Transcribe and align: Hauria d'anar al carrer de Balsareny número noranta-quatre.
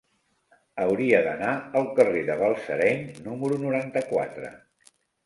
Hauria 0.85 1.19
d'anar 1.27 1.51
al 1.81 1.85
carrer 1.99 2.23
de 2.29 2.37
Balsareny 2.39 3.05
número 3.27 3.61
noranta-quatre. 3.65 4.51